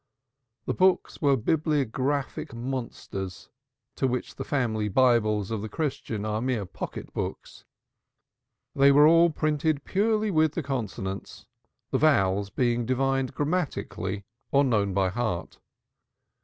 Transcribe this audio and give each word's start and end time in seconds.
The 0.65 0.73
books 0.73 1.21
were 1.21 1.37
bibliographical 1.37 2.57
monsters 2.57 3.51
to 3.97 4.07
which 4.07 4.33
the 4.33 4.43
Family 4.43 4.89
Bibles 4.89 5.51
of 5.51 5.61
the 5.61 5.69
Christian 5.69 6.25
are 6.25 6.41
mere 6.41 6.65
pocket 6.65 7.13
books. 7.13 7.65
They 8.73 8.91
were 8.91 9.05
all 9.05 9.29
printed 9.29 9.83
purely 9.85 10.31
with 10.31 10.53
the 10.53 10.63
consonants, 10.63 11.45
the 11.91 11.99
vowels 11.99 12.49
being 12.49 12.83
divined 12.87 13.35
grammatically 13.35 14.25
or 14.51 14.63
known 14.63 14.95
by 14.95 15.09
heart. 15.09 15.59